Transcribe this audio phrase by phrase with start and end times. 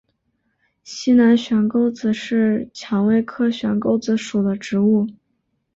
[0.83, 5.05] 西南悬钩子是蔷薇科悬钩子属的植物。